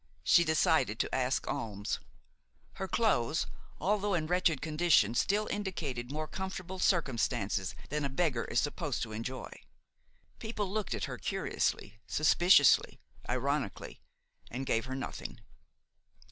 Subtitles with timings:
[0.23, 1.99] She decided to ask alms.
[2.77, 3.45] Her clothes,
[3.79, 9.11] although in wretched condition, still indicated more comfortable circumstances than a beggar is supposed to
[9.11, 9.51] enjoy.
[10.39, 14.01] People looked at her curiously, suspiciously, ironically,
[14.49, 15.39] and gave her nothing.